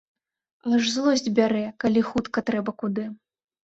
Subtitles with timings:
[0.77, 3.03] Аж злосць бярэ, калі хутка трэба куды.